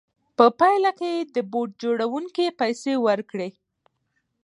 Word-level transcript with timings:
په 0.37 0.45
پایله 0.59 0.91
کې 0.99 1.09
یې 1.15 1.21
د 1.35 1.37
بوټ 1.51 1.69
جوړوونکي 1.83 2.45
پیسې 2.59 2.93
ورکړې 3.05 3.49